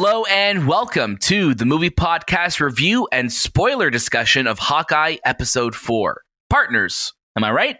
[0.00, 6.22] Hello and welcome to the movie podcast review and spoiler discussion of Hawkeye episode 4.
[6.48, 7.78] Partners, am I right?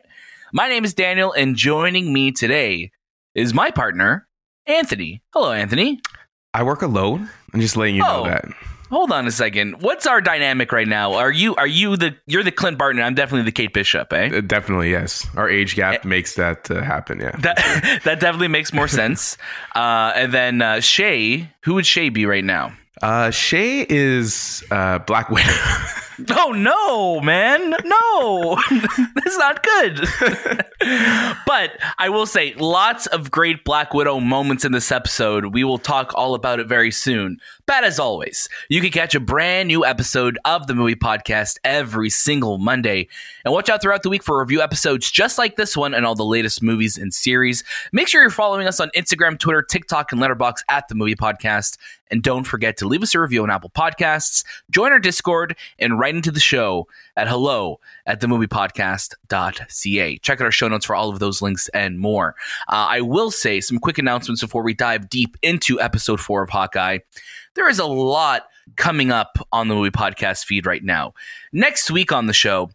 [0.53, 2.91] My name is Daniel and joining me today
[3.37, 4.27] is my partner,
[4.67, 5.23] Anthony.
[5.33, 6.01] Hello, Anthony.
[6.53, 7.31] I work alone.
[7.55, 8.29] I'm just letting you know Oh.
[8.29, 8.47] that.
[8.91, 9.83] Hold on a second.
[9.83, 11.13] What's our dynamic right now?
[11.15, 14.31] Are you are you the you're the Clint Barton I'm definitely the Kate Bishop, eh?
[14.35, 15.27] Uh, Definitely, yes.
[15.37, 17.21] Our age gap makes that uh, happen.
[17.21, 17.33] Yeah.
[17.39, 19.37] That that definitely makes more sense.
[19.75, 22.73] Uh, and then uh, Shay, who would Shay be right now?
[23.01, 25.53] Uh, Shay is uh, Black Widow.
[26.31, 27.75] Oh no, man.
[27.85, 28.61] No.
[29.15, 30.01] That's not good.
[31.47, 35.47] but I will say lots of great Black Widow moments in this episode.
[35.47, 37.39] We will talk all about it very soon.
[37.67, 42.11] But as always, you can catch a brand new episode of the movie podcast every
[42.11, 43.09] single Monday.
[43.45, 46.15] And watch out throughout the week for review episodes just like this one and all
[46.15, 47.63] the latest movies and series.
[47.93, 51.77] Make sure you're following us on Instagram, Twitter, TikTok, and Letterboxd at the movie podcast.
[52.11, 55.99] And don't forget to leave us a review on Apple Podcasts, join our Discord, and
[55.99, 60.19] write into the show at hello at themoviepodcast.ca.
[60.19, 62.35] Check out our show notes for all of those links and more.
[62.69, 66.51] Uh, I will say some quick announcements before we dive deep into episode four of
[66.51, 66.99] Hawkeye.
[67.55, 71.15] There is a lot coming up on the movie podcast feed right now.
[71.53, 72.71] Next week on the show,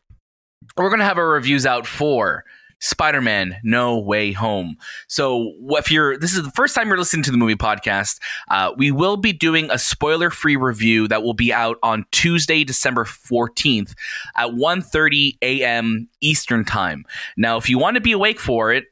[0.77, 2.45] we're going to have our reviews out for
[2.83, 4.75] Spider-Man: No Way Home.
[5.07, 8.71] So, if you're this is the first time you're listening to the movie podcast, uh,
[8.77, 13.93] we will be doing a spoiler-free review that will be out on Tuesday, December 14th
[14.35, 16.09] at 1:30 a.m.
[16.21, 17.05] Eastern Time.
[17.37, 18.85] Now, if you want to be awake for it,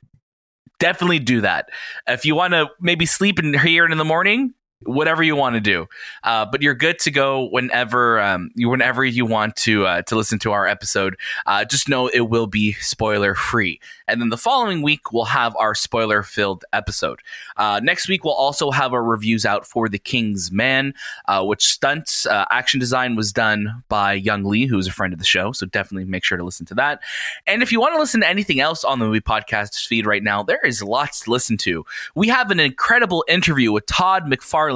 [0.79, 1.69] definitely do that.
[2.07, 5.55] If you want to maybe sleep and hear it in the morning, whatever you want
[5.55, 5.87] to do.
[6.23, 10.15] Uh, but you're good to go whenever um, you whenever you want to uh, to
[10.15, 11.17] listen to our episode.
[11.45, 13.79] Uh, just know it will be spoiler free.
[14.07, 17.21] And then the following week we'll have our spoiler filled episode.
[17.57, 20.93] Uh, next week we'll also have our reviews out for The King's Man,
[21.27, 25.13] uh, which stunts uh, action design was done by Young Lee, who is a friend
[25.13, 25.53] of the show.
[25.53, 27.01] So definitely make sure to listen to that.
[27.47, 30.23] And if you want to listen to anything else on the movie podcast feed right
[30.23, 31.85] now, there is lots to listen to.
[32.15, 34.70] We have an incredible interview with Todd McFarlane,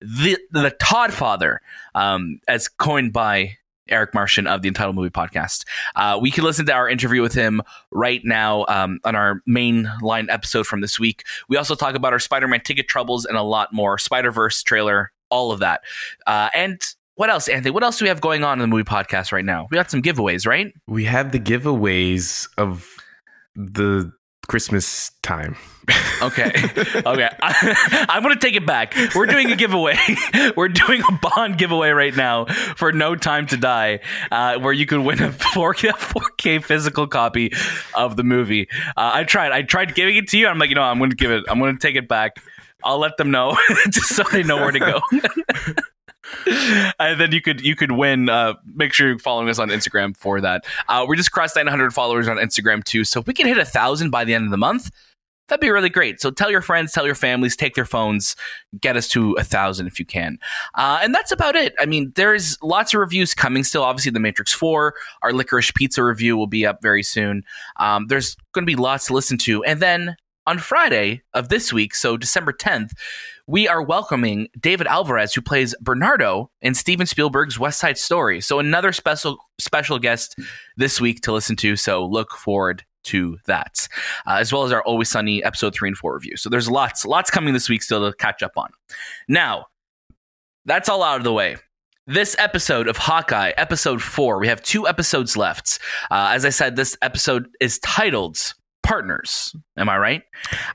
[0.00, 1.60] the the Todd Father,
[1.94, 3.56] um, as coined by
[3.88, 5.64] Eric Martian of the Entitled Movie Podcast.
[5.94, 9.90] Uh, we can listen to our interview with him right now um, on our main
[10.00, 11.24] line episode from this week.
[11.48, 13.98] We also talk about our Spider-Man ticket troubles and a lot more.
[13.98, 15.82] Spider-Verse trailer, all of that,
[16.26, 16.80] uh, and.
[17.14, 17.70] What else, Anthony?
[17.70, 19.68] What else do we have going on in the movie podcast right now?
[19.70, 20.72] We got some giveaways, right?
[20.88, 22.88] we have the giveaways of
[23.54, 24.10] the
[24.48, 25.56] Christmas time.
[26.22, 26.52] Okay.
[27.04, 27.28] Okay.
[27.42, 28.94] I, I'm going to take it back.
[29.14, 29.96] We're doing a giveaway.
[30.56, 32.44] We're doing a Bond giveaway right now
[32.76, 33.98] for No Time to Die,
[34.30, 37.52] uh, where you can win a 4K, 4K physical copy
[37.94, 38.68] of the movie.
[38.96, 39.50] Uh, I tried.
[39.50, 40.46] I tried giving it to you.
[40.46, 41.44] I'm like, you know, I'm going to give it.
[41.48, 42.36] I'm going to take it back.
[42.84, 43.56] I'll let them know
[43.90, 45.00] just so they know where to go.
[46.98, 48.28] And then you could you could win.
[48.28, 50.64] Uh, make sure you're following us on Instagram for that.
[50.88, 53.64] Uh, we just crossed 900 followers on Instagram too, so if we can hit a
[53.64, 54.90] thousand by the end of the month,
[55.48, 56.20] that'd be really great.
[56.20, 58.36] So tell your friends, tell your families, take their phones,
[58.80, 60.38] get us to a thousand if you can.
[60.74, 61.74] Uh, and that's about it.
[61.78, 63.82] I mean, there's lots of reviews coming still.
[63.82, 67.44] Obviously, The Matrix 4, our licorice pizza review will be up very soon.
[67.78, 69.62] Um, there's going to be lots to listen to.
[69.64, 70.16] And then
[70.46, 72.92] on Friday of this week, so December 10th,
[73.46, 78.40] we are welcoming David Alvarez, who plays Bernardo in Steven Spielberg's West Side Story.
[78.40, 80.36] So another special special guest
[80.76, 81.76] this week to listen to.
[81.76, 83.88] So look forward to that,
[84.26, 86.36] uh, as well as our Always Sunny episode three and four review.
[86.36, 88.70] So there's lots, lots coming this week still to catch up on.
[89.28, 89.66] Now,
[90.64, 91.56] that's all out of the way.
[92.06, 95.78] This episode of Hawkeye, episode four, we have two episodes left.
[96.10, 99.54] Uh, as I said, this episode is titled Partners.
[99.76, 100.22] Am I right?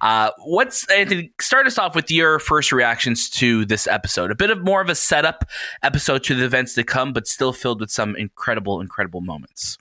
[0.01, 1.31] Uh, what's Anthony?
[1.39, 4.31] Start us off with your first reactions to this episode.
[4.31, 5.45] A bit of more of a setup
[5.83, 9.77] episode to the events to come, but still filled with some incredible, incredible moments.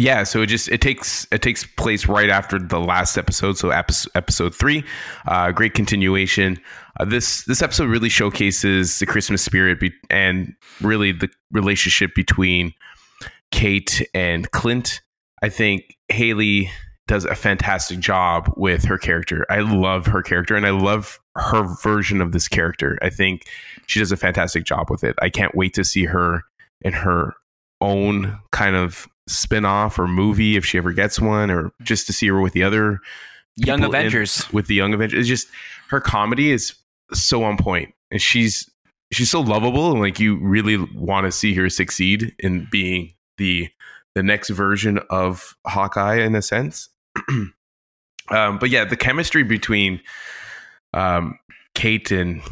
[0.00, 3.68] Yeah, so it just it takes it takes place right after the last episode, so
[3.68, 4.82] episode episode three.
[5.26, 6.58] Uh, great continuation.
[6.98, 12.72] Uh, this this episode really showcases the Christmas spirit be- and really the relationship between
[13.50, 15.02] Kate and Clint.
[15.42, 16.70] I think Hailee
[17.10, 19.44] does a fantastic job with her character.
[19.50, 22.96] I love her character and I love her version of this character.
[23.02, 23.46] I think
[23.88, 25.16] she does a fantastic job with it.
[25.20, 26.44] I can't wait to see her
[26.82, 27.34] in her
[27.80, 32.28] own kind of spin-off or movie if she ever gets one or just to see
[32.28, 33.00] her with the other
[33.56, 34.52] Young people in- Avengers.
[34.52, 35.48] with the young avengers it's just
[35.88, 36.74] her comedy is
[37.12, 38.70] so on point and she's
[39.12, 43.68] she's so lovable and like you really want to see her succeed in being the
[44.14, 46.88] the next version of hawkeye in a sense
[48.30, 50.00] um but yeah the chemistry between
[50.94, 51.38] um
[51.74, 52.42] kate and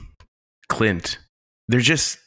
[0.69, 1.19] clint
[1.69, 2.19] they're just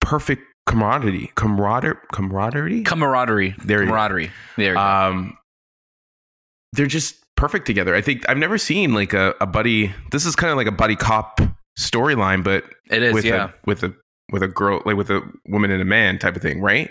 [0.00, 2.82] perfect camaraderie, camaraderie, camaraderie.
[2.82, 3.54] Camaraderie.
[3.64, 4.30] There camaraderie.
[4.56, 5.36] There um,
[6.72, 7.94] they're just perfect together.
[7.94, 9.92] I think I've never seen like a, a buddy.
[10.12, 11.40] This is kind of like a buddy cop
[11.78, 13.46] storyline, but it is, with yeah.
[13.46, 13.94] a with a
[14.32, 16.90] with a girl like with a woman and a man type of thing, right?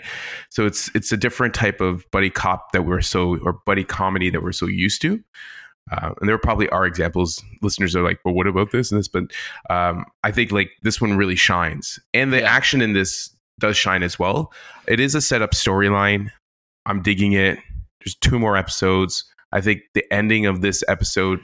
[0.50, 4.30] So it's it's a different type of buddy cop that we're so or buddy comedy
[4.30, 5.22] that we're so used to.
[5.90, 7.42] Uh, and there probably are examples.
[7.62, 9.24] Listeners are like, "Well, what about this and this?" But
[9.70, 14.02] um, I think like this one really shines, and the action in this does shine
[14.02, 14.52] as well.
[14.86, 16.30] It is a setup storyline.
[16.86, 17.58] I'm digging it.
[18.00, 19.24] There's two more episodes.
[19.52, 21.40] I think the ending of this episode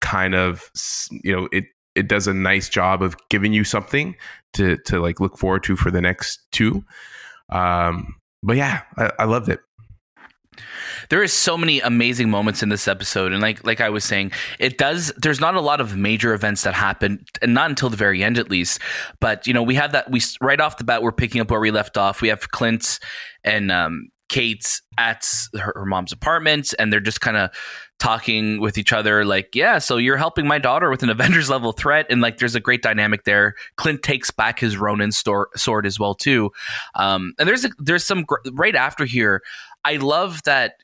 [0.00, 0.70] kind of
[1.10, 1.64] you know it
[1.94, 4.14] it does a nice job of giving you something
[4.54, 6.84] to to like look forward to for the next two.
[7.50, 9.60] Um, but yeah, I, I loved it.
[11.08, 14.30] there is so many amazing moments in this episode and like like i was saying
[14.58, 17.96] it does there's not a lot of major events that happen and not until the
[17.96, 18.80] very end at least
[19.20, 21.60] but you know we have that we right off the bat we're picking up where
[21.60, 22.98] we left off we have clint
[23.44, 24.08] and um
[24.98, 27.50] at her, her mom's apartment and they're just kind of
[28.00, 31.72] talking with each other like yeah so you're helping my daughter with an avengers level
[31.72, 35.86] threat and like there's a great dynamic there clint takes back his ronin store, sword
[35.86, 36.50] as well too
[36.94, 39.42] um and there's a there's some gr- right after here
[39.84, 40.74] i love that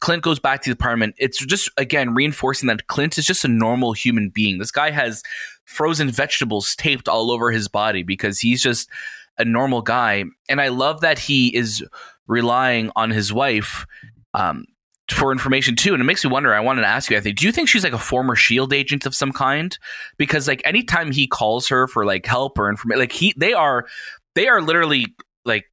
[0.00, 1.14] Clint goes back to the apartment.
[1.16, 4.58] It's just again reinforcing that Clint is just a normal human being.
[4.58, 5.22] This guy has
[5.64, 8.90] frozen vegetables taped all over his body because he's just
[9.38, 10.24] a normal guy.
[10.48, 11.84] And I love that he is
[12.26, 13.86] relying on his wife
[14.34, 14.66] um,
[15.10, 15.92] for information too.
[15.92, 16.54] And it makes me wonder.
[16.54, 18.72] I wanted to ask you, I think, do you think she's like a former Shield
[18.72, 19.76] agent of some kind?
[20.16, 23.86] Because like anytime he calls her for like help or information, like he they are
[24.34, 25.14] they are literally
[25.44, 25.66] like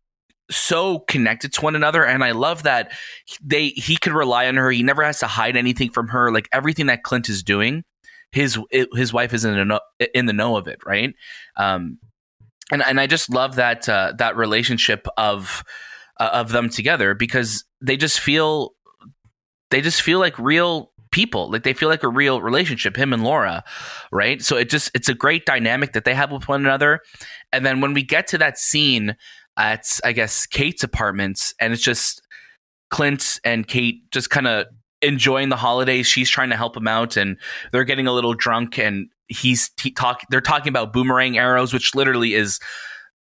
[0.51, 2.91] so connected to one another and i love that
[3.41, 6.49] they he could rely on her he never has to hide anything from her like
[6.51, 7.83] everything that clint is doing
[8.31, 8.59] his
[8.93, 9.79] his wife is in the know,
[10.13, 11.15] in the know of it right
[11.55, 11.97] um
[12.71, 15.63] and and i just love that uh, that relationship of
[16.19, 18.73] uh, of them together because they just feel
[19.73, 23.23] they just feel like real people like they feel like a real relationship him and
[23.23, 23.63] laura
[24.11, 27.01] right so it just it's a great dynamic that they have with one another
[27.51, 29.15] and then when we get to that scene
[29.57, 32.21] at I guess Kate's apartments, and it's just
[32.89, 34.67] Clint and Kate just kind of
[35.01, 36.07] enjoying the holidays.
[36.07, 37.37] She's trying to help him out, and
[37.71, 40.21] they're getting a little drunk, and he's he talk.
[40.29, 42.59] They're talking about boomerang arrows, which literally is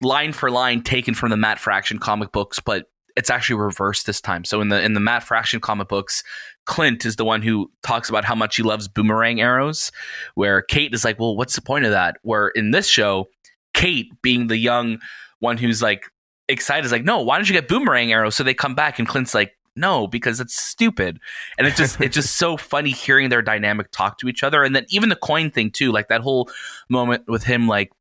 [0.01, 2.85] line for line taken from the Matt Fraction comic books, but
[3.15, 4.45] it's actually reversed this time.
[4.45, 6.23] So in the in the Matt Fraction comic books,
[6.65, 9.91] Clint is the one who talks about how much he loves boomerang arrows,
[10.35, 13.27] where Kate is like, "Well, what's the point of that?" Where in this show,
[13.73, 14.99] Kate being the young
[15.39, 16.05] one who's like
[16.47, 18.35] excited is like, no, why don't you get boomerang arrows?
[18.35, 21.19] So they come back and Clint's like, no, because it's stupid.
[21.57, 24.63] And it's just it's just so funny hearing their dynamic talk to each other.
[24.63, 26.49] And then even the coin thing too, like that whole
[26.89, 27.91] moment with him like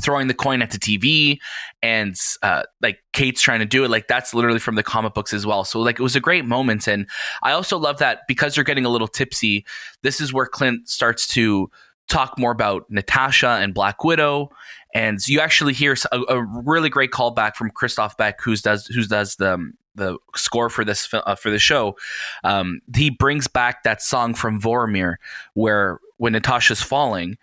[0.00, 1.38] throwing the coin at the TV
[1.82, 3.90] and uh, like Kate's trying to do it.
[3.90, 5.64] Like that's literally from the comic books as well.
[5.64, 6.86] So like it was a great moment.
[6.86, 7.08] And
[7.42, 9.64] I also love that because you're getting a little tipsy,
[10.02, 11.70] this is where Clint starts to
[12.08, 14.50] talk more about Natasha and Black Widow.
[14.94, 19.04] And you actually hear a, a really great callback from Christoph Beck, who does who
[19.04, 21.96] does the um, the score for this uh, for the show.
[22.44, 25.16] Um, he brings back that song from Vormir,
[25.54, 27.36] where when Natasha's falling,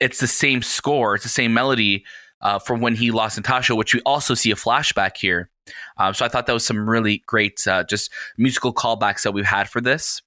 [0.00, 2.04] it's the same score, it's the same melody
[2.40, 5.50] uh, from when he lost Natasha, which we also see a flashback here.
[5.98, 9.44] Um, so I thought that was some really great, uh, just musical callbacks that we've
[9.44, 10.22] had for this.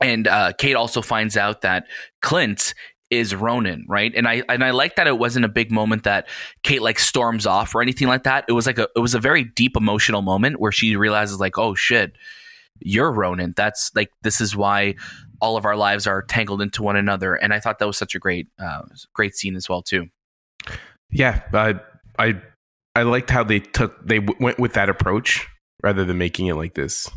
[0.00, 1.86] And uh, Kate also finds out that
[2.22, 2.74] Clint
[3.10, 4.12] is Ronin, right?
[4.14, 6.28] And I and I like that it wasn't a big moment that
[6.62, 8.44] Kate like storms off or anything like that.
[8.48, 11.56] It was like a it was a very deep emotional moment where she realizes like,
[11.56, 12.12] oh shit,
[12.80, 13.54] you're Ronin.
[13.56, 14.94] That's like this is why
[15.40, 17.34] all of our lives are tangled into one another.
[17.34, 18.82] And I thought that was such a great uh,
[19.14, 20.06] great scene as well too.
[21.10, 21.80] Yeah, I
[22.18, 22.40] I
[22.94, 25.46] I liked how they took they w- went with that approach
[25.82, 27.10] rather than making it like this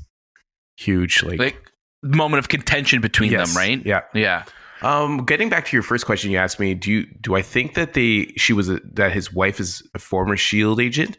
[0.78, 1.72] huge like, Like
[2.04, 3.86] moment of contention between Yes, them, right?
[3.86, 4.02] Yeah.
[4.14, 4.44] Yeah.
[4.82, 7.74] Um, getting back to your first question, you asked me, do you do I think
[7.74, 11.18] that they she was a, that his wife is a former Shield agent?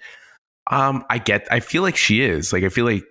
[0.70, 2.52] Um, I get, I feel like she is.
[2.52, 3.02] Like, I feel like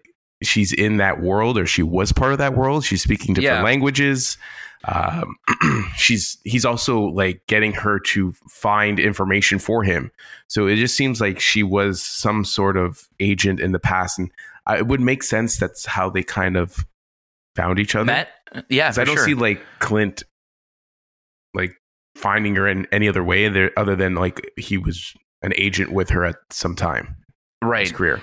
[0.44, 2.86] she's in that world, or she was part of that world.
[2.86, 3.64] She's speaking different Yeah.
[3.64, 4.38] languages.
[4.86, 5.36] Um,
[5.98, 10.12] she's he's also like getting her to find information for him.
[10.48, 14.32] So it just seems like she was some sort of agent in the past, and
[14.70, 15.58] uh, it would make sense.
[15.58, 16.86] That's how they kind of
[17.56, 18.06] found each other.
[18.06, 18.30] Met
[18.70, 19.26] yeah, I don't sure.
[19.26, 20.24] see like Clint
[21.54, 21.76] like
[22.16, 26.10] finding her in any other way there other than like he was an agent with
[26.10, 27.16] her at some time
[27.64, 27.82] right.
[27.82, 28.22] his career.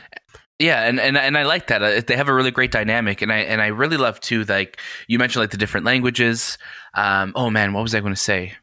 [0.59, 1.83] Yeah, and, and and I like that.
[1.83, 4.45] Uh, They have a really great dynamic, and I and I really love too.
[4.45, 6.57] Like you mentioned, like the different languages.
[6.95, 8.55] Um, oh man, what was I going to say?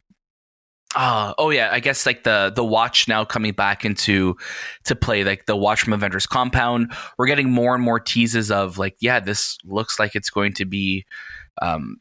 [0.95, 4.35] Uh, oh yeah, I guess like the the watch now coming back into
[4.85, 6.93] to play, like the watch from Avengers Compound.
[7.17, 10.65] We're getting more and more teases of like, yeah, this looks like it's going to
[10.65, 11.05] be
[11.62, 11.97] um,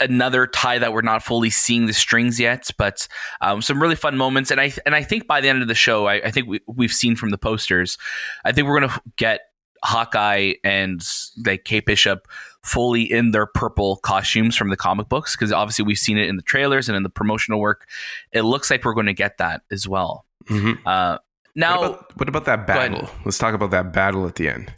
[0.00, 3.08] another tie that we're not fully seeing the strings yet, but
[3.40, 4.50] um, some really fun moments.
[4.50, 6.60] And I and I think by the end of the show, I, I think we,
[6.66, 7.98] we've seen from the posters,
[8.44, 9.40] I think we're gonna get
[9.82, 11.06] Hawkeye and
[11.44, 12.26] like Kate Bishop
[12.62, 16.36] fully in their purple costumes from the comic books because obviously we've seen it in
[16.36, 17.86] the trailers and in the promotional work.
[18.32, 20.24] It looks like we're going to get that as well.
[20.50, 20.86] Mm-hmm.
[20.86, 21.18] Uh,
[21.54, 23.08] now, what about, what about that battle?
[23.24, 24.72] Let's talk about that battle at the end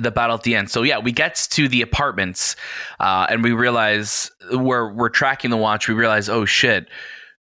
[0.00, 0.70] the battle at the end.
[0.70, 2.56] So yeah, we get to the apartments,
[3.00, 5.88] uh, and we realize we're we're tracking the watch.
[5.88, 6.88] We realize, oh shit,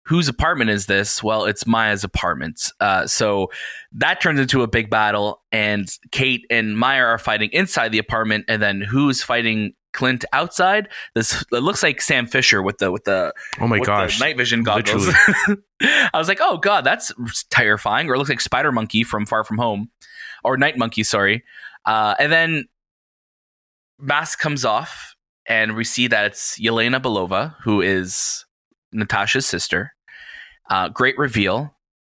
[0.05, 1.23] whose apartment is this?
[1.23, 2.73] Well, it's Maya's apartment.
[2.81, 3.51] Uh, so
[3.93, 8.47] that turns into a big battle, and Kate and Maya are fighting inside the apartment,
[8.49, 10.89] and then who's fighting Clint outside?
[11.15, 14.63] This it looks like Sam Fisher with the with the oh my gosh night vision
[14.63, 15.09] goggles.
[15.83, 17.13] I was like, oh god, that's
[17.51, 18.09] terrifying.
[18.09, 19.91] Or it looks like Spider Monkey from Far From Home,
[20.45, 21.45] or Night Monkey, sorry.
[21.85, 22.65] Uh, and then
[23.99, 25.15] mask comes off,
[25.47, 28.45] and we see that it's Yelena Belova, who is
[28.93, 29.93] Natasha's sister.
[30.69, 31.75] Uh, great reveal,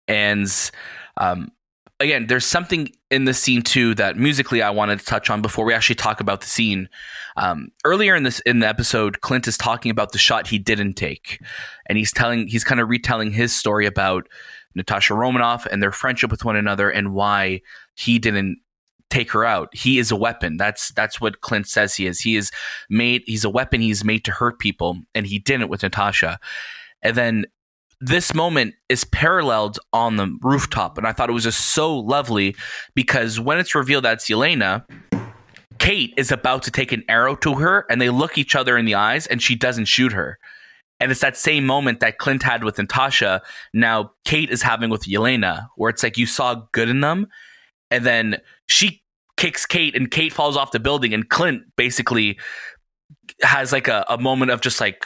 [0.08, 0.48] and
[1.18, 1.51] um,
[2.01, 5.65] again, there's something in the scene too that musically I wanted to touch on before
[5.65, 6.89] we actually talk about the scene.
[7.38, 10.94] Um, earlier in this in the episode, Clint is talking about the shot he didn't
[10.94, 11.39] take,
[11.88, 14.27] and he's telling he's kind of retelling his story about
[14.75, 17.62] Natasha Romanoff and their friendship with one another and why
[17.96, 18.58] he didn't
[19.12, 19.75] take her out.
[19.75, 20.58] He is a weapon.
[20.58, 22.20] That's that's what Clint says he is.
[22.20, 22.51] He is
[22.89, 26.39] made he's a weapon he's made to hurt people and he didn't with Natasha.
[27.01, 27.46] And then
[28.00, 32.56] this moment is paralleled on the rooftop and I thought it was just so lovely
[32.96, 34.86] because when it's revealed that it's Yelena,
[35.77, 38.86] Kate is about to take an arrow to her and they look each other in
[38.86, 40.39] the eyes and she doesn't shoot her.
[41.00, 43.41] And it's that same moment that Clint had with Natasha.
[43.74, 47.27] Now Kate is having with Yelena, where it's like you saw good in them,
[47.91, 48.38] and then
[48.68, 49.00] she
[49.41, 52.38] kicks Kate and Kate falls off the building and Clint basically
[53.41, 55.03] has like a, a moment of just like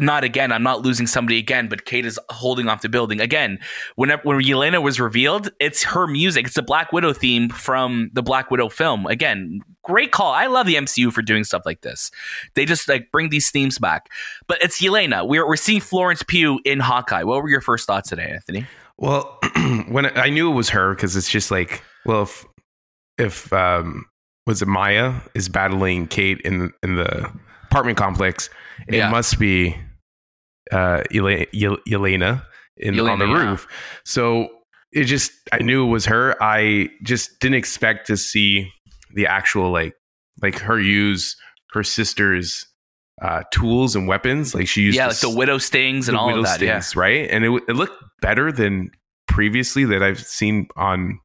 [0.00, 0.50] not again.
[0.50, 3.60] I'm not losing somebody again, but Kate is holding off the building again.
[3.94, 6.46] Whenever when Yelena was revealed, it's her music.
[6.46, 9.06] It's the Black Widow theme from the Black Widow film.
[9.06, 10.32] Again, great call.
[10.32, 12.10] I love the MCU for doing stuff like this.
[12.56, 14.08] They just like bring these themes back.
[14.48, 15.28] But it's Yelena.
[15.28, 17.22] We're we're seeing Florence Pugh in Hawkeye.
[17.22, 18.66] What were your first thoughts today, Anthony?
[18.96, 19.38] Well,
[19.88, 22.44] when I knew it was her because it's just like, well, if
[23.18, 24.04] if um,
[24.46, 27.30] was it Maya is battling Kate in in the
[27.64, 28.50] apartment complex,
[28.88, 29.10] it yeah.
[29.10, 29.76] must be
[30.72, 32.44] uh, Yelena
[32.76, 33.66] in on the roof.
[33.68, 33.76] Yeah.
[34.04, 34.48] So
[34.92, 36.40] it just I knew it was her.
[36.42, 38.72] I just didn't expect to see
[39.14, 39.94] the actual like
[40.42, 41.36] like her use
[41.72, 42.66] her sister's
[43.22, 44.54] uh, tools and weapons.
[44.54, 46.56] Like she used yeah, like the widow stings and all of that.
[46.56, 47.00] Stings, yeah.
[47.00, 47.30] right.
[47.30, 48.90] And it it looked better than
[49.26, 51.18] previously that I've seen on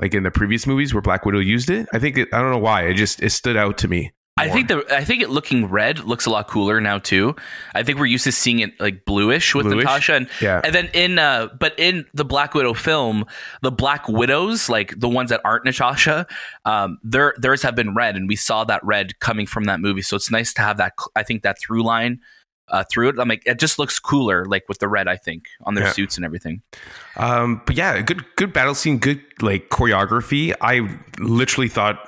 [0.00, 1.86] like in the previous movies where Black Widow used it.
[1.92, 4.12] I think it, I don't know why it just it stood out to me.
[4.38, 4.46] More.
[4.46, 7.36] I think the I think it looking red looks a lot cooler now too.
[7.74, 9.84] I think we're used to seeing it like bluish with bluish?
[9.84, 10.62] Natasha, and yeah.
[10.64, 13.26] and then in uh, but in the Black Widow film,
[13.60, 16.26] the Black Widows, like the ones that aren't Natasha,
[16.64, 20.02] um, their theirs have been red, and we saw that red coming from that movie.
[20.02, 20.94] So it's nice to have that.
[21.14, 22.20] I think that through line
[22.70, 23.18] uh, through it.
[23.18, 25.08] I'm like, it just looks cooler, like with the red.
[25.08, 25.92] I think on their yeah.
[25.92, 26.62] suits and everything.
[27.16, 30.54] Um, but yeah, good, good battle scene, good like choreography.
[30.60, 31.98] I literally thought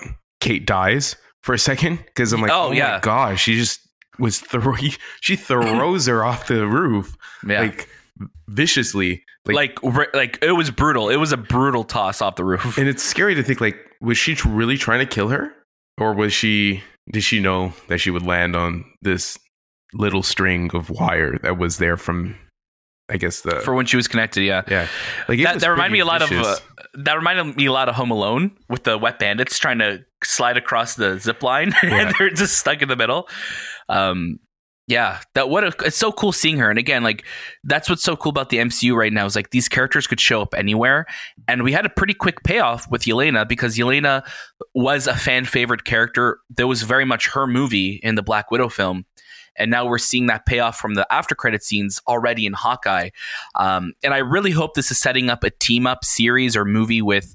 [0.41, 2.95] Kate dies for a second because I'm like, oh, oh yeah.
[2.95, 3.81] my gosh, she just
[4.19, 4.93] was throwing.
[5.21, 7.17] She throws her off the roof,
[7.47, 7.61] yeah.
[7.61, 7.89] like
[8.49, 9.25] viciously.
[9.45, 11.09] Like, like, like it was brutal.
[11.09, 14.17] It was a brutal toss off the roof, and it's scary to think like, was
[14.17, 15.53] she really trying to kill her,
[15.99, 16.83] or was she?
[17.11, 19.37] Did she know that she would land on this
[19.95, 22.37] little string of wire that was there from
[23.09, 24.89] I guess the for when she was connected, yeah, yeah.
[25.29, 26.47] Like that, that reminded me a lot vicious.
[26.47, 26.57] of uh,
[27.05, 30.57] that reminded me a lot of Home Alone with the wet bandits trying to slide
[30.57, 32.07] across the zip line yeah.
[32.07, 33.29] and they're just stuck in the middle.
[33.89, 34.39] Um,
[34.89, 36.71] yeah, that what a, it's so cool seeing her.
[36.71, 37.25] And again, like
[37.65, 40.41] that's what's so cool about the MCU right now is like these characters could show
[40.41, 41.05] up anywhere,
[41.47, 44.27] and we had a pretty quick payoff with Yelena because Yelena
[44.75, 46.39] was a fan favorite character.
[46.49, 49.05] There was very much her movie in the Black Widow film
[49.57, 53.11] and now we're seeing that payoff from the after credit scenes already in Hawkeye.
[53.55, 57.03] Um, and I really hope this is setting up a team up series or movie
[57.03, 57.35] with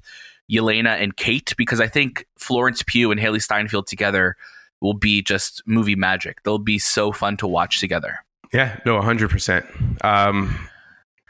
[0.50, 4.36] Yelena and Kate because I think Florence Pugh and Hailee Steinfeld together
[4.80, 6.42] will be just movie magic.
[6.42, 8.24] They'll be so fun to watch together.
[8.52, 10.04] Yeah, no, 100%.
[10.04, 10.68] Um,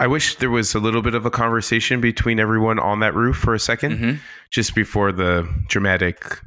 [0.01, 3.37] I wish there was a little bit of a conversation between everyone on that roof
[3.37, 4.13] for a 2nd mm-hmm.
[4.51, 6.41] just before the dramatic,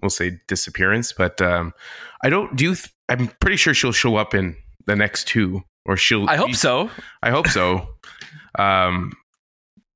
[0.00, 1.12] we'll say, disappearance.
[1.12, 1.72] But um,
[2.22, 2.56] I don't.
[2.56, 2.74] Do you?
[2.74, 6.28] Th- I'm pretty sure she'll show up in the next two or she'll.
[6.28, 6.90] I hope so.
[7.22, 7.88] I hope so.
[8.58, 9.12] Um,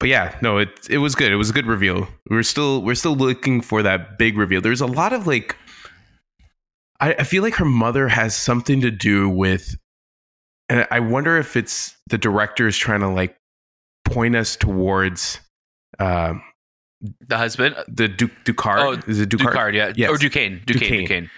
[0.01, 1.31] but yeah, no, it it was good.
[1.31, 2.09] It was a good reveal.
[2.29, 4.61] We're still we're still looking for that big reveal.
[4.61, 5.57] There's a lot of like.
[6.99, 9.77] I, I feel like her mother has something to do with,
[10.69, 13.37] and I wonder if it's the director is trying to like
[14.05, 15.41] point us towards.
[15.99, 16.43] Um,
[17.21, 19.55] The husband, the du- Ducard Oh, is it Ducard?
[19.55, 20.09] Ducard, yeah, Yes.
[20.11, 21.01] or Duquesne, Duquesne, Duquesne.
[21.01, 21.31] Duquesne.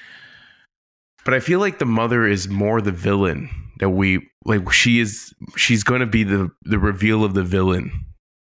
[1.24, 4.70] But I feel like the mother is more the villain that we like.
[4.72, 5.32] She is.
[5.56, 7.90] She's going to be the the reveal of the villain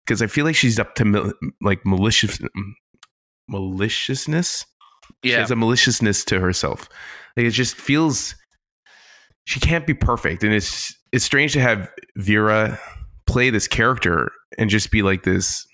[0.05, 2.41] because I feel like she's up to mal- like malicious
[3.49, 4.65] maliciousness.
[5.25, 6.89] She Yeah, has a maliciousness to herself.
[7.37, 8.35] Like it just feels
[9.45, 12.79] she can't be perfect, and it's it's strange to have Vera
[13.27, 15.67] play this character and just be like this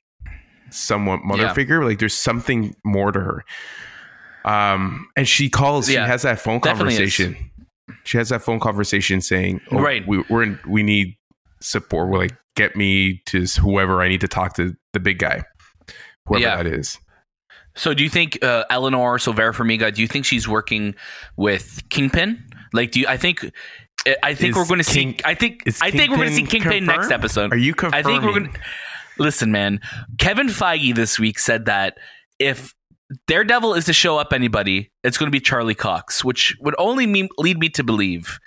[0.70, 1.52] somewhat mother Yeah.
[1.52, 1.84] figure.
[1.84, 3.44] Like there's something more to her.
[4.44, 5.88] Um, and she calls.
[5.90, 6.62] Yeah, she has that phone is.
[6.62, 7.36] conversation.
[8.04, 10.06] She has that phone conversation saying, oh, Right.
[10.06, 11.16] we, we're in, we need
[11.60, 12.08] support.
[12.08, 15.42] We're like, get me to whoever I need to talk to, the big guy,
[16.26, 16.56] whoever Yeah.
[16.56, 16.98] that is."
[17.76, 19.94] So, do you think uh, Eleanor Silvera Farmiga?
[19.94, 20.94] Do you think she's working
[21.36, 22.42] with Kingpin?
[22.72, 23.06] Like, do you?
[23.08, 23.50] I think.
[24.22, 25.16] I think Is we're going to see.
[25.24, 25.62] I think.
[25.82, 27.52] I think we're going to see Kingpin Kingpin next episode.
[27.52, 28.58] Are you I think we're going to
[29.18, 29.80] listen, man.
[30.18, 31.98] Kevin Feige this week said that
[32.38, 32.74] if
[33.26, 37.06] Daredevil is to show up anybody, it's going to be Charlie Cox, which would only
[37.06, 38.38] mean, lead me to believe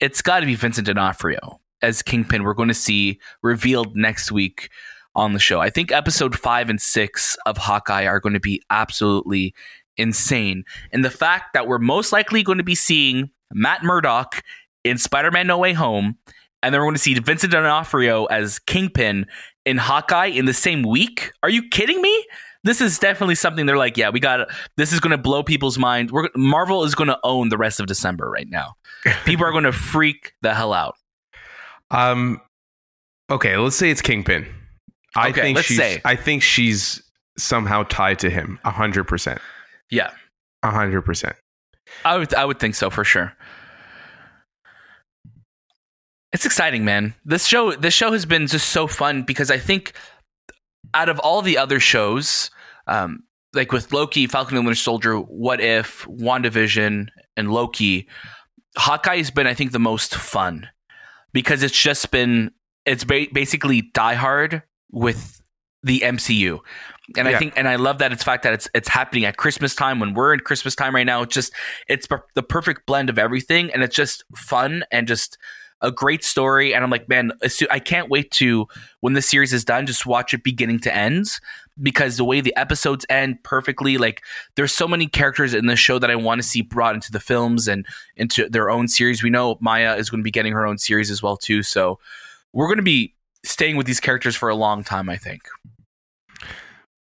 [0.00, 2.42] it's got to be Vincent D'Onofrio as Kingpin.
[2.42, 4.68] We're going to see revealed next week
[5.14, 5.60] on the show.
[5.60, 9.54] I think episode five and six of Hawkeye are going to be absolutely
[9.96, 14.42] insane, and the fact that we're most likely going to be seeing Matt Murdock
[14.84, 16.18] in Spider-Man: No Way Home.
[16.64, 19.26] And then we're going to see Vincent D'Onofrio as Kingpin
[19.64, 21.32] in Hawkeye in the same week.
[21.42, 22.26] Are you kidding me?
[22.64, 24.48] This is definitely something they're like, yeah, we got.
[24.76, 26.10] This is going to blow people's mind.
[26.12, 28.74] We're Marvel is going to own the rest of December right now.
[29.24, 30.94] People are going to freak the hell out.
[31.90, 32.40] Um.
[33.30, 34.46] Okay, let's say it's Kingpin.
[35.16, 35.76] I Okay, think she's.
[35.76, 36.00] say.
[36.04, 37.02] I think she's
[37.38, 38.58] somehow tied to him.
[38.64, 39.40] A hundred percent.
[39.90, 40.10] Yeah,
[40.62, 41.34] A hundred percent.
[42.04, 42.32] I would.
[42.34, 43.32] I would think so for sure.
[46.32, 47.14] It's exciting, man.
[47.24, 47.72] This show.
[47.72, 49.92] This show has been just so fun because I think
[50.94, 52.50] out of all the other shows,
[52.86, 58.08] um, like with Loki, Falcon and Winter Soldier, What If, WandaVision, and Loki,
[58.76, 60.68] Hawkeye has been, I think, the most fun
[61.32, 62.50] because it's just been
[62.86, 65.40] it's ba- basically Die Hard with
[65.82, 66.60] the MCU,
[67.16, 69.74] and I think and I love that it's fact that it's it's happening at Christmas
[69.74, 71.22] time when we're in Christmas time right now.
[71.22, 71.52] It's just
[71.88, 75.36] it's per- the perfect blend of everything, and it's just fun and just
[75.82, 76.74] a great story.
[76.74, 77.32] And I'm like, man,
[77.70, 78.66] I can't wait to
[79.00, 81.26] when the series is done, just watch it beginning to end
[81.82, 84.22] because the way the episodes end perfectly, like
[84.56, 87.20] there's so many characters in this show that I want to see brought into the
[87.20, 87.84] films and
[88.16, 89.22] into their own series.
[89.22, 91.98] We know Maya is going to be getting her own series as well too, so
[92.52, 93.14] we're going to be
[93.44, 95.08] staying with these characters for a long time.
[95.08, 95.42] I think.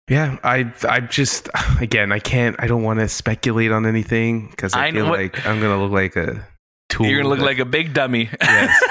[0.09, 0.73] Yeah, I.
[0.89, 1.49] I just
[1.81, 2.57] again, I can't.
[2.59, 5.83] I don't want to speculate on anything because I, I feel what- like I'm gonna
[5.83, 6.47] look like a
[6.89, 7.07] tool.
[7.07, 8.29] You're gonna look that- like a big dummy.
[8.41, 8.83] Yes.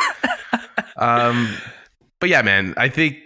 [0.97, 1.55] um,
[2.19, 3.17] but yeah, man, I think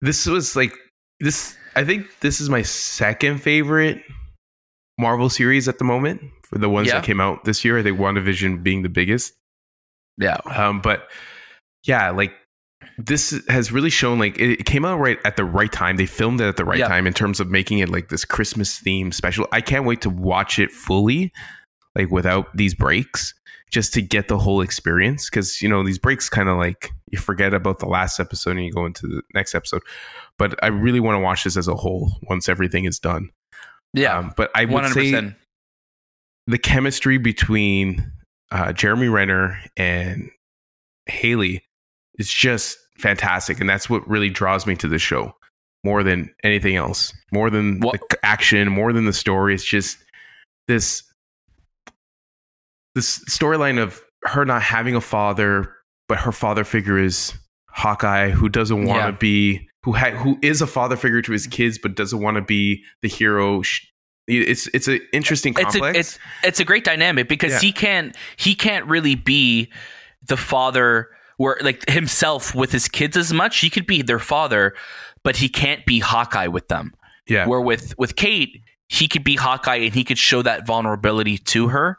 [0.00, 0.72] this was like
[1.20, 1.56] this.
[1.76, 4.02] I think this is my second favorite
[4.98, 6.94] Marvel series at the moment for the ones Yeah.
[6.94, 7.78] that came out this year.
[7.78, 9.32] I think WandaVision being the biggest.
[10.18, 10.36] yeah.
[10.46, 11.08] Um, but
[11.84, 12.32] yeah, like
[12.98, 15.96] this has really shown like it, came out right at the right time.
[15.96, 16.88] They filmed it at the right Yeah.
[16.88, 19.48] time in terms of making it like this Christmas theme special.
[19.50, 21.32] I can't wait to watch it fully,
[21.96, 23.34] like without these breaks,
[23.70, 25.28] just to get the whole experience.
[25.28, 28.64] Because you know these breaks kind of like you forget about the last episode and
[28.64, 29.82] you go into the next episode.
[30.38, 33.30] But I really want to watch this as a whole once everything is done.
[33.92, 34.18] Yeah.
[34.18, 35.34] Um, but I would hundred say
[36.46, 38.10] the chemistry between
[38.50, 40.30] uh, Jeremy Renner and
[41.08, 41.60] Hailee
[42.18, 45.34] is just fantastic, and that's what really draws me to the show
[45.84, 47.12] more than anything else.
[47.32, 49.54] More than What- the action, more than the story.
[49.54, 49.98] It's just
[50.66, 51.02] this
[52.94, 55.72] this storyline of her not having a father,
[56.08, 57.32] but her father figure is
[57.70, 59.10] Hawkeye, who doesn't want to Yeah.
[59.18, 62.40] be who ha- who is a father figure to his kids, but doesn't want to
[62.42, 63.60] be the hero.
[63.62, 63.84] Sh-
[64.26, 65.96] It's it's an interesting it's complex.
[65.96, 67.58] a, it's it's a great dynamic because Yeah.
[67.58, 69.70] he can't he can't really be
[70.26, 73.58] the father where like himself with his kids as much.
[73.60, 74.72] He could be their father,
[75.24, 76.94] but he can't be Hawkeye with them.
[77.26, 81.36] yeah, Where with with Kate, he could be Hawkeye and he could show that vulnerability
[81.38, 81.98] to her,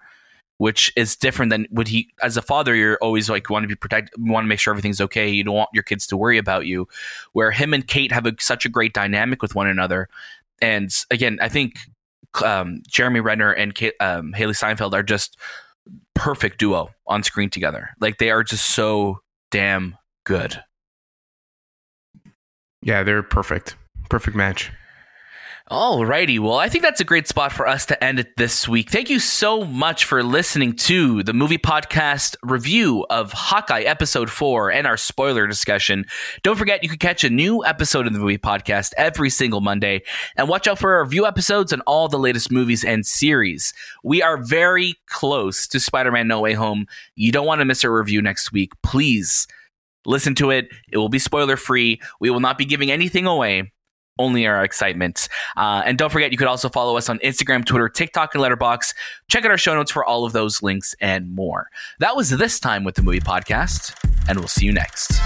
[0.57, 2.75] which is different than would he as a father.
[2.75, 5.29] You're always like want to be protected, want to make sure everything's okay.
[5.29, 6.87] You don't want your kids to worry about you.
[7.33, 10.09] Where him and Kate have a, such a great dynamic with one another,
[10.61, 11.77] and again, I think
[12.43, 15.37] um, Jeremy Renner and Kate, um, Hailee Seinfeld are just
[16.13, 17.89] perfect duo on screen together.
[17.99, 20.61] Like they are just so damn good.
[22.81, 23.75] Yeah, they're perfect.
[24.09, 24.71] Perfect match.
[25.71, 28.91] Alrighty, well, I think that's a great spot for us to end it this week.
[28.91, 34.71] Thank you so much for listening to the movie podcast review of Hawkeye episode four
[34.71, 36.05] and our spoiler discussion.
[36.43, 40.03] Don't forget, you can catch a new episode of the movie podcast every single Monday,
[40.37, 43.73] and watch out for our review episodes on all the latest movies and series.
[44.03, 46.85] We are very close to Spider Man No Way Home.
[47.15, 48.73] You don't want to miss a review next week.
[48.83, 49.47] Please
[50.05, 50.67] listen to it.
[50.91, 51.99] It will be spoiler free.
[52.19, 53.71] We will not be giving anything away
[54.19, 55.27] only our excitement.
[55.57, 58.93] Uh, and don't forget, you could also follow us on Instagram, Twitter, TikTok, and Letterboxd.
[59.27, 61.69] Check out our show notes for all of those links and more.
[61.99, 63.95] That was this time with the movie podcast,
[64.27, 65.19] and we'll see you next.